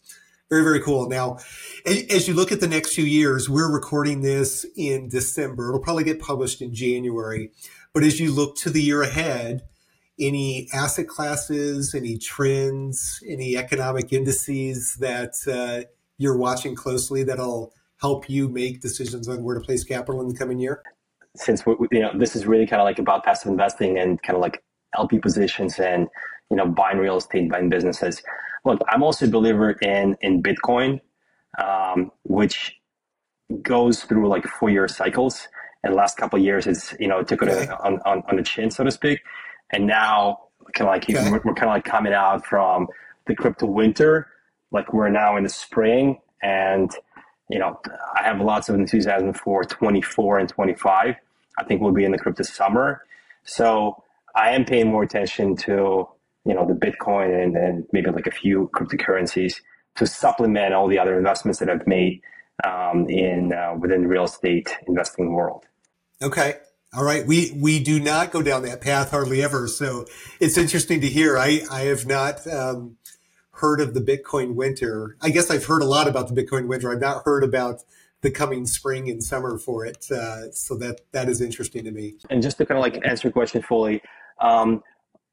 [0.50, 1.08] very, very cool.
[1.08, 1.38] Now,
[1.86, 5.68] as you look at the next few years, we're recording this in December.
[5.68, 7.50] It'll probably get published in January.
[7.92, 9.62] But as you look to the year ahead,
[10.18, 18.28] any asset classes, any trends, any economic indices that uh, you're watching closely that'll help
[18.28, 20.82] you make decisions on where to place capital in the coming year?
[21.36, 24.36] Since we, you know this is really kind of like about passive investing and kind
[24.36, 24.62] of like
[24.96, 26.08] LP positions and
[26.50, 28.22] you know buying real estate, buying businesses.
[28.64, 31.00] Look, I'm also a believer in in Bitcoin,
[31.60, 32.76] um, which
[33.62, 35.48] goes through like four year cycles
[35.82, 37.70] and last couple of years it's you know it took it okay.
[37.84, 39.20] on, on, on the chin so to speak
[39.74, 40.40] and now
[40.74, 41.30] kind of like okay.
[41.30, 42.86] we're, we're kind of like coming out from
[43.26, 44.28] the crypto winter
[44.72, 46.90] like we're now in the spring and
[47.50, 47.78] you know,
[48.16, 51.14] I have lots of enthusiasm for 24 and 25.
[51.58, 53.02] I think we'll be in the crypto summer.
[53.44, 54.02] So
[54.34, 56.08] I am paying more attention to,
[56.44, 59.60] you know, the Bitcoin and, and maybe like a few cryptocurrencies
[59.96, 62.20] to supplement all the other investments that I've made
[62.64, 65.66] um, in uh, within the real estate investing world.
[66.22, 66.54] Okay.
[66.96, 67.26] All right.
[67.26, 69.66] We, we do not go down that path hardly ever.
[69.66, 70.06] So
[70.40, 71.36] it's interesting to hear.
[71.36, 72.96] I, I have not, um,
[73.54, 75.16] heard of the Bitcoin winter.
[75.22, 76.90] I guess I've heard a lot about the Bitcoin winter.
[76.90, 77.82] I've not heard about
[78.20, 80.06] the coming spring and summer for it.
[80.10, 82.14] Uh, so that that is interesting to me.
[82.30, 84.02] And just to kind of like answer your question fully,
[84.40, 84.82] um,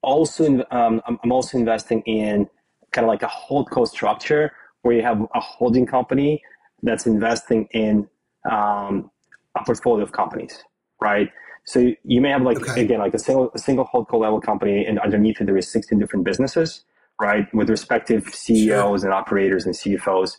[0.03, 2.47] also um, I'm also investing in
[2.91, 6.43] kind of like a holdco structure where you have a holding company
[6.83, 8.07] that's investing in
[8.49, 9.09] um,
[9.55, 10.63] a portfolio of companies,
[11.01, 11.29] right?
[11.63, 12.81] So you may have like okay.
[12.81, 15.99] again like a single a single holdco level company, and underneath it there is 16
[15.99, 16.83] different businesses
[17.21, 19.07] right, with respective CEOs sure.
[19.07, 20.37] and operators and CFOs.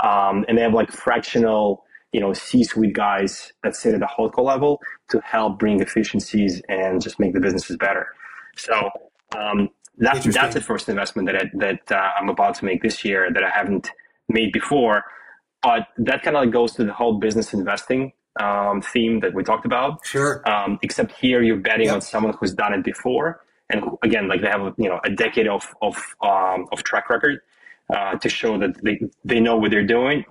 [0.00, 4.44] Um, and they have like fractional, you know, C-suite guys that sit at the holdco
[4.44, 8.08] level to help bring efficiencies and just make the businesses better.
[8.56, 8.90] So
[9.38, 13.04] um, that's that's the first investment that I, that uh, I'm about to make this
[13.04, 13.90] year that I haven't
[14.28, 15.04] made before.
[15.62, 19.42] But that kind of like goes to the whole business investing um, theme that we
[19.42, 20.04] talked about.
[20.04, 20.42] Sure.
[20.48, 21.94] Um, except here you're betting yep.
[21.96, 25.48] on someone who's done it before and again, like they have you know a decade
[25.48, 27.40] of of um, of track record
[27.94, 30.24] uh, to show that they they know what they're doing.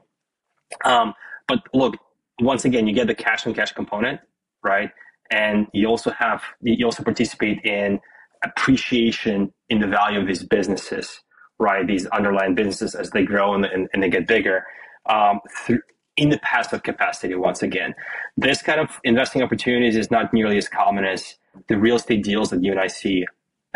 [0.85, 1.13] Um,
[1.47, 1.95] but look,
[2.39, 4.21] once again, you get the cash and cash component,
[4.63, 4.91] right?
[5.31, 7.99] And you also have you also participate in
[8.43, 11.21] appreciation in the value of these businesses,
[11.57, 11.87] right?
[11.87, 14.65] These underlying businesses as they grow and, and, and they get bigger.
[15.09, 15.79] Um, through,
[16.15, 17.95] in the passive capacity once again.
[18.37, 21.35] This kind of investing opportunities is not nearly as common as
[21.67, 23.25] the real estate deals that you and I see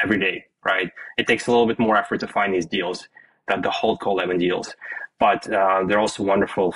[0.02, 0.92] every day, right?
[1.18, 3.08] It takes a little bit more effort to find these deals
[3.48, 4.76] than the holdco level deals,
[5.20, 6.76] but uh, they're also wonderful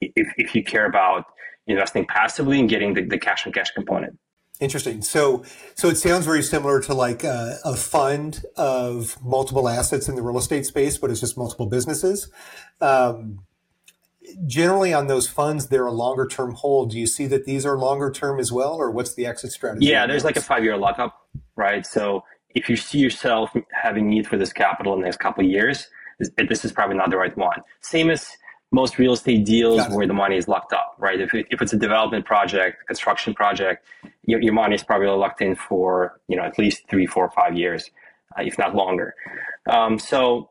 [0.00, 1.26] if, if you care about
[1.66, 4.18] investing passively and getting the, the cash and cash component.
[4.60, 5.02] Interesting.
[5.02, 5.44] So,
[5.74, 10.22] so it sounds very similar to like a, a, fund of multiple assets in the
[10.22, 12.30] real estate space, but it's just multiple businesses.
[12.80, 13.40] Um,
[14.46, 16.90] generally on those funds, they're a longer term hold.
[16.90, 19.86] Do you see that these are longer term as well, or what's the exit strategy?
[19.86, 21.84] Yeah, there's like a five year lockup, right?
[21.86, 25.50] So if you see yourself having need for this capital in the next couple of
[25.50, 25.88] years,
[26.48, 27.60] this is probably not the right one.
[27.80, 28.28] Same as
[28.70, 31.20] most real estate deals where the money is locked up, right?
[31.20, 33.86] If, it, if it's a development project, construction project,
[34.24, 37.56] your, your money is probably locked in for you know at least three, four, five
[37.56, 37.90] years,
[38.38, 39.14] uh, if not longer.
[39.70, 40.50] Um, so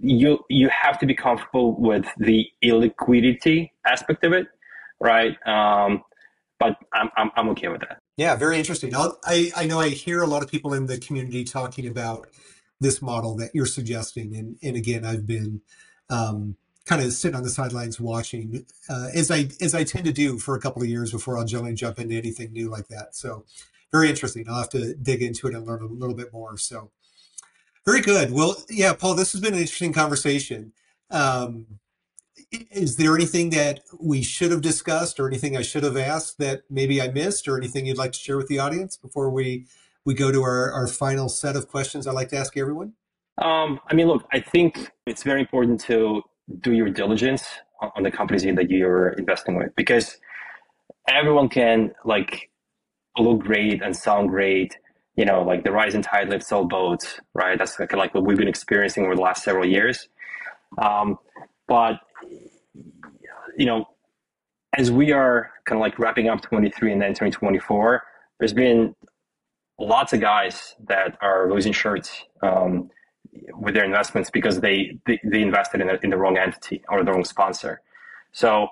[0.00, 4.46] you you have to be comfortable with the illiquidity aspect of it,
[5.00, 5.36] right?
[5.46, 6.02] Um,
[6.58, 7.98] but I'm, I'm I'm okay with that.
[8.16, 8.94] Yeah, very interesting.
[8.94, 12.28] I'll, i I know I hear a lot of people in the community talking about
[12.80, 15.62] this model that you're suggesting, and and again, I've been
[16.10, 20.12] um, kind of sitting on the sidelines watching, uh, as I as I tend to
[20.12, 23.14] do for a couple of years before I'll generally jump into anything new like that.
[23.14, 23.44] So,
[23.92, 24.46] very interesting.
[24.48, 26.58] I'll have to dig into it and learn a little bit more.
[26.58, 26.90] So,
[27.84, 28.32] very good.
[28.32, 30.72] Well, yeah, Paul, this has been an interesting conversation.
[31.10, 31.66] Um,
[32.70, 36.62] is there anything that we should have discussed or anything I should have asked that
[36.68, 39.66] maybe I missed or anything you'd like to share with the audience before we,
[40.04, 42.94] we go to our, our final set of questions I'd like to ask everyone?
[43.38, 46.22] Um, I mean, look, I think it's very important to
[46.60, 47.44] do your diligence
[47.80, 50.18] on the companies that you're investing with because
[51.08, 52.50] everyone can like
[53.18, 54.76] look great and sound great
[55.16, 57.58] you know, like the rising tide lifts all boats, right?
[57.58, 60.08] That's like, like what we've been experiencing over the last several years.
[60.78, 61.18] Um,
[61.66, 62.00] but,
[63.56, 63.86] you know,
[64.76, 68.02] as we are kind of like wrapping up 23 and entering 24,
[68.38, 68.94] there's been
[69.78, 72.90] lots of guys that are losing shirts um,
[73.54, 77.02] with their investments because they, they, they invested in, a, in the wrong entity or
[77.04, 77.80] the wrong sponsor.
[78.32, 78.68] So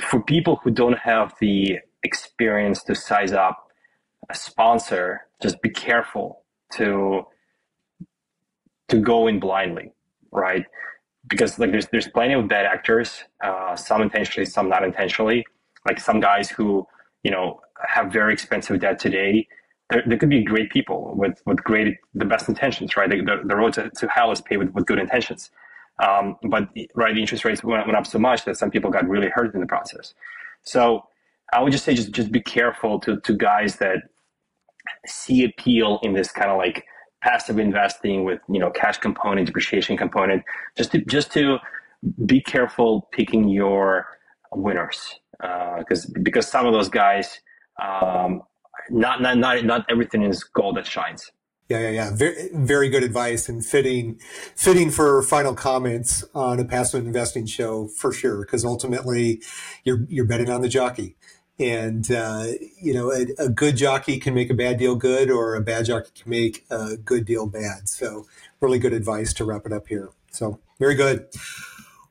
[0.00, 3.65] for people who don't have the experience to size up
[4.30, 6.42] a sponsor, just be careful
[6.74, 7.26] to
[8.88, 9.92] to go in blindly,
[10.30, 10.64] right?
[11.28, 15.44] Because like there's there's plenty of bad actors, uh, some intentionally, some not intentionally.
[15.86, 16.86] Like some guys who
[17.22, 19.46] you know have very expensive debt today.
[19.90, 23.08] There, could be great people with with great the best intentions, right?
[23.08, 25.50] The, the, the road to, to hell is paved with, with good intentions.
[26.04, 29.08] Um, but right, the interest rates went, went up so much that some people got
[29.08, 30.12] really hurt in the process.
[30.62, 31.06] So
[31.52, 33.98] I would just say just just be careful to to guys that
[35.06, 36.84] see appeal in this kind of like
[37.22, 40.42] passive investing with you know cash component, depreciation component,
[40.76, 41.58] just to just to
[42.24, 44.06] be careful picking your
[44.52, 45.20] winners
[45.78, 47.40] because uh, because some of those guys
[47.82, 48.42] um,
[48.90, 51.30] not, not not not everything is gold that shines.
[51.68, 52.10] Yeah, yeah, yeah.
[52.14, 54.20] Very, very good advice and fitting,
[54.54, 58.42] fitting for final comments on a passive investing show for sure.
[58.42, 59.42] Because ultimately,
[59.82, 61.16] you're you're betting on the jockey,
[61.58, 62.46] and uh,
[62.80, 65.86] you know a, a, good jockey can make a bad deal good, or a bad
[65.86, 67.88] jockey can make a good deal bad.
[67.88, 68.26] So,
[68.60, 70.10] really good advice to wrap it up here.
[70.30, 71.26] So, very good.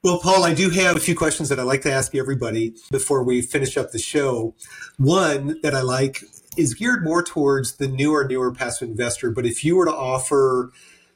[0.03, 3.23] Well, Paul, I do have a few questions that I'd like to ask everybody before
[3.23, 4.53] we finish up the show.
[4.97, 6.23] One that I like
[6.57, 9.31] is geared more towards the newer, newer passive investor.
[9.31, 10.71] But if you were to offer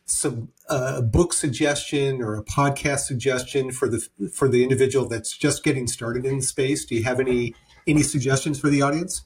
[0.05, 5.63] some uh, book suggestion or a podcast suggestion for the for the individual that's just
[5.63, 7.53] getting started in the space, do you have any
[7.87, 9.25] any suggestions for the audience?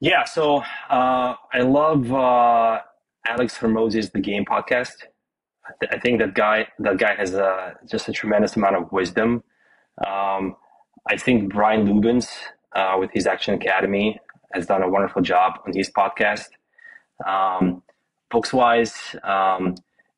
[0.00, 2.80] Yeah, so uh, I love uh,
[3.26, 4.94] Alex Hormozi's The Game podcast.
[5.64, 8.90] I, th- I, think that guy that guy has a, just a tremendous amount of
[8.90, 9.44] wisdom.
[10.04, 10.56] Um,
[11.08, 12.26] I think Brian Luebbens
[12.74, 14.18] uh, with his Action Academy
[14.52, 16.48] has done a wonderful job on his podcast.
[17.24, 17.82] Um,
[18.30, 19.76] books wise, um,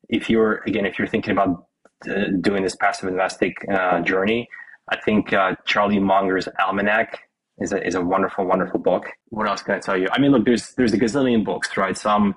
[0.09, 1.67] if you're again, if you're thinking about
[2.09, 4.49] uh, doing this passive investing uh, journey,
[4.89, 7.24] I think uh, Charlie Munger's Almanac
[7.59, 9.07] is a, is a wonderful, wonderful book.
[9.29, 10.07] What else can I tell you?
[10.11, 11.97] I mean, look, there's there's a gazillion books, right?
[11.97, 12.35] Some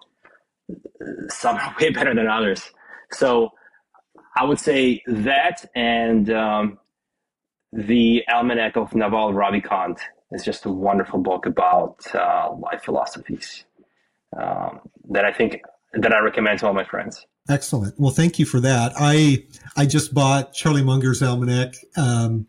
[1.28, 2.70] some are way better than others.
[3.10, 3.50] So
[4.36, 6.78] I would say that and um,
[7.72, 9.98] the Almanac of Naval Ravikant
[10.32, 13.64] is just a wonderful book about uh, life philosophies
[14.36, 15.62] um, that I think
[15.94, 17.26] that I recommend to all my friends.
[17.48, 17.98] Excellent.
[17.98, 18.92] Well, thank you for that.
[18.96, 19.46] I
[19.76, 22.46] I just bought Charlie Munger's almanac, um,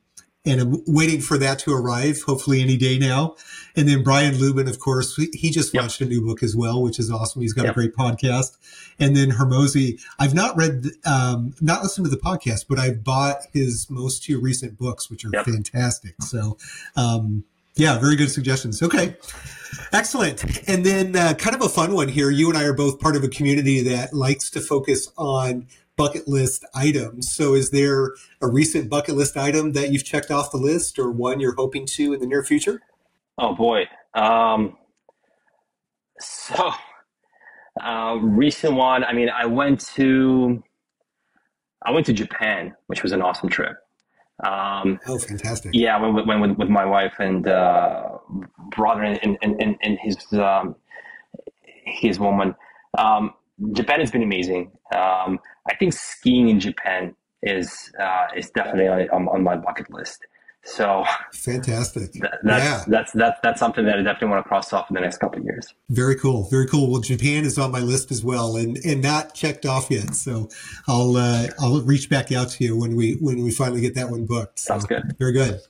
[0.50, 2.22] and I'm waiting for that to arrive.
[2.24, 3.36] Hopefully, any day now.
[3.76, 5.84] And then Brian Luebben, of course, he just yep.
[5.84, 7.41] launched a new book as well, which is awesome.
[7.41, 7.72] He's got yep.
[7.72, 8.58] a great podcast.
[9.00, 13.38] And then Hormozi, I've not read, um, not listened to the podcast, but I've bought
[13.54, 15.45] his most two recent books, which are yep.
[15.45, 16.16] fantastic.
[16.22, 16.58] So,
[16.95, 17.45] um,
[17.76, 18.82] yeah, very good suggestions.
[18.82, 19.16] Okay.
[19.93, 20.68] Excellent.
[20.68, 22.30] And then, uh, kind of a fun one here.
[22.32, 25.68] You and I are both part of a community that likes to focus on
[26.00, 27.30] bucket list items.
[27.30, 31.12] So, is there a recent bucket list item that you've checked off the list or
[31.12, 32.82] one you're hoping to in the near future?
[33.38, 33.84] Oh, boy.
[34.16, 34.78] Um,
[36.20, 36.72] so,
[37.84, 40.64] uh, recent one, I mean, I went to.
[41.86, 43.76] I went to Japan, which was an awesome trip.
[44.45, 45.72] Um, oh, fantastic!
[45.74, 48.18] Yeah, I went, went with, with my wife and uh,
[48.76, 50.78] brother and, and, and, and his um,
[51.86, 52.56] his woman.
[52.97, 53.34] Um,
[53.74, 54.72] Japan has been amazing.
[54.93, 60.20] Um, I think skiing in Japan is uh, is definitely on, on my bucket list.
[60.64, 62.12] So fantastic.
[62.14, 62.84] That, that's, yeah.
[62.88, 65.39] that's, that's, that's something that I definitely want to cross off in the next couple
[65.39, 65.74] of years.
[65.89, 66.49] Very cool.
[66.49, 66.91] Very cool.
[66.91, 70.16] Well, Japan is on my list as well and, and not checked off yet.
[70.16, 70.49] So
[70.88, 74.10] I'll, uh, I'll reach back out to you when we, when we finally get that
[74.10, 74.60] one booked.
[74.60, 75.16] So, Sounds good.
[75.18, 75.62] Very good.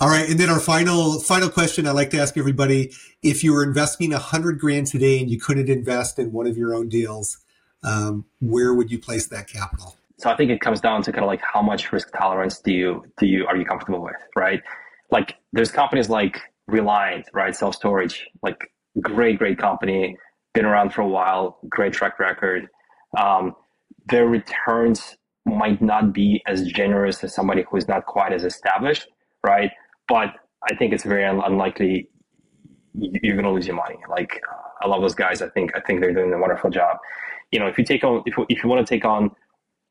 [0.00, 0.28] All right.
[0.28, 2.92] And then our final, final question I like to ask everybody,
[3.22, 6.56] if you were investing a hundred grand today and you couldn't invest in one of
[6.56, 7.38] your own deals,
[7.82, 9.96] um, where would you place that capital?
[10.18, 12.72] So I think it comes down to kind of like how much risk tolerance do
[12.72, 14.60] you do you are you comfortable with, right?
[15.10, 17.56] Like there's companies like Reliant, right?
[17.56, 18.70] Self storage, like
[19.00, 20.16] great, great company,
[20.54, 22.68] been around for a while, great track record.
[23.16, 23.54] Um,
[24.06, 29.08] their returns might not be as generous as somebody who is not quite as established,
[29.42, 29.70] right?
[30.08, 30.34] But
[30.68, 32.08] I think it's very un- unlikely
[32.94, 33.96] you're going to lose your money.
[34.08, 34.40] Like
[34.82, 35.42] I love those guys.
[35.42, 36.98] I think I think they're doing a wonderful job.
[37.52, 39.30] You know, if you take on if if you want to take on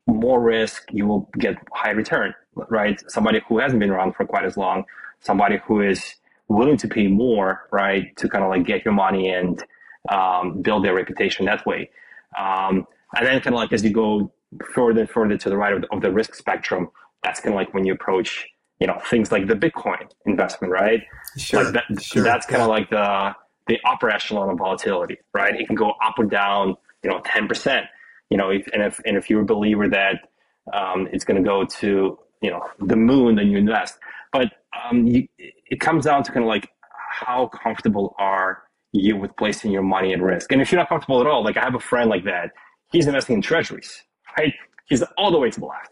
[0.06, 2.34] more risk, you will get high return,
[2.70, 3.00] right?
[3.08, 4.84] Somebody who hasn't been around for quite as long,
[5.20, 6.14] somebody who is
[6.48, 9.62] willing to pay more, right, to kind of like get your money and
[10.10, 11.90] um, build their reputation that way.
[12.38, 14.32] Um, and then kind of like as you go
[14.74, 16.90] further and further to the right of the, of the risk spectrum,
[17.22, 18.46] that's kind of like when you approach,
[18.80, 21.02] you know, things like the Bitcoin investment, right?
[21.36, 21.64] Sure.
[21.64, 22.22] Like that, sure.
[22.22, 22.74] That's kind of yeah.
[22.74, 23.34] like the
[23.66, 25.54] the upper echelon of volatility, right?
[25.58, 27.86] It can go up or down, you know, ten percent
[28.30, 30.28] you know, if, and if and if you're a believer that
[30.72, 33.98] um, it's going to go to you know the moon, then you invest.
[34.32, 34.52] But
[34.84, 38.62] um, you, it comes down to kind of like how comfortable are
[38.92, 40.52] you with placing your money at risk.
[40.52, 42.52] And if you're not comfortable at all, like I have a friend like that,
[42.92, 44.02] he's investing in treasuries,
[44.38, 44.52] right?
[44.88, 45.90] He's all the way to the left.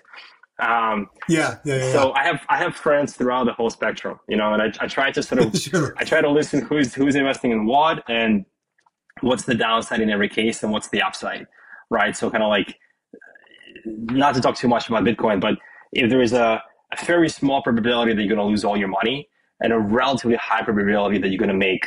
[0.58, 4.36] Um, yeah, yeah, yeah, So I have I have friends throughout the whole spectrum, you
[4.36, 5.94] know, and I, I try to sort of sure.
[5.98, 8.46] I try to listen who's who's investing in what and
[9.20, 11.46] what's the downside in every case and what's the upside
[11.90, 12.16] right?
[12.16, 12.76] So kind of like,
[13.84, 15.54] not to talk too much about Bitcoin, but
[15.92, 16.62] if there is a,
[16.98, 19.28] a very small probability that you're going to lose all your money
[19.60, 21.86] and a relatively high probability that you're going to make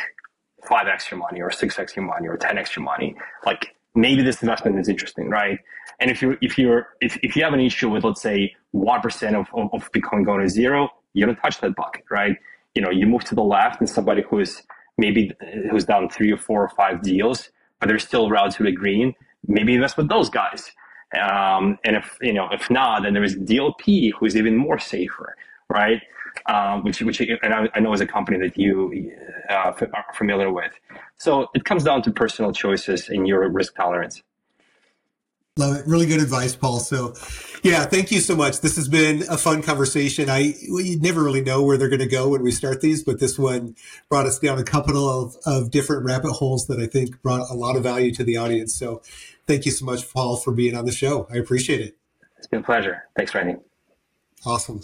[0.68, 3.16] five extra money or six extra money or ten extra money,
[3.46, 5.60] like maybe this investment is interesting, right?
[6.00, 9.40] And if you're, if you're, if, if you have an issue with, let's say, 1%
[9.40, 12.36] of, of, of Bitcoin going to zero, you don't touch that bucket, right?
[12.76, 14.64] You know, you move to the left and somebody who's
[14.98, 15.32] maybe,
[15.72, 17.50] who's done three or four or five deals
[17.80, 19.14] but they're still relatively green,
[19.48, 20.72] maybe invest with those guys.
[21.20, 25.36] Um, and if you know if not, then there is DLP, who's even more safer,
[25.70, 26.02] right?
[26.46, 29.12] Um, which which and I, I, know is a company that you
[29.50, 30.72] uh, are familiar with.
[31.18, 34.22] So it comes down to personal choices and your risk tolerance.
[35.60, 35.86] Love it.
[35.86, 36.80] Really good advice, Paul.
[36.80, 37.14] So,
[37.64, 38.62] yeah, thank you so much.
[38.62, 40.30] This has been a fun conversation.
[40.30, 43.20] I we never really know where they're going to go when we start these, but
[43.20, 43.76] this one
[44.08, 47.56] brought us down a couple of, of different rabbit holes that I think brought a
[47.56, 48.74] lot of value to the audience.
[48.74, 49.02] So,
[49.48, 51.28] thank you so much, Paul, for being on the show.
[51.30, 51.98] I appreciate it.
[52.38, 53.04] It's been a pleasure.
[53.18, 53.58] Thanks, Randy.
[54.46, 54.80] Awesome.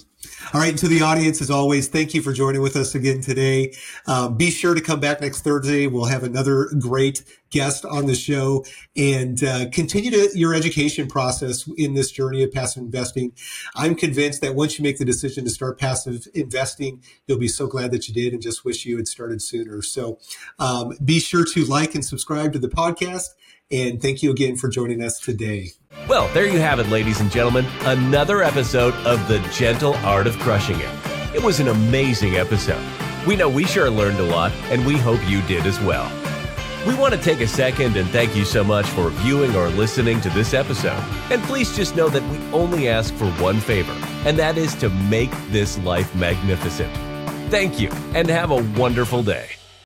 [0.54, 0.78] All right.
[0.78, 3.74] To the audience, as always, thank you for joining with us again today.
[4.06, 5.88] Um, be sure to come back next Thursday.
[5.88, 8.66] We'll have another great guest on the show
[8.98, 13.32] and uh, continue to your education process in this journey of passive investing.
[13.76, 17.68] I'm convinced that once you make the decision to start passive investing, you'll be so
[17.68, 19.82] glad that you did and just wish you had started sooner.
[19.82, 20.20] So
[20.60, 23.30] um, be sure to like and subscribe to the podcast.
[23.72, 25.72] And thank you again for joining us today.
[26.08, 27.66] Well, there you have it, ladies and gentlemen.
[27.82, 31.36] Another episode of The Gentle Art of Crushing It.
[31.36, 32.84] It was an amazing episode.
[33.26, 36.12] We know we sure learned a lot, and we hope you did as well.
[36.86, 40.22] We want to take a second and thank you so much for viewing or listening
[40.22, 41.04] to this episode.
[41.32, 43.96] And please just know that we only ask for one favor,
[44.28, 46.94] and that is to make this life magnificent.
[47.50, 49.55] Thank you, and have a wonderful day.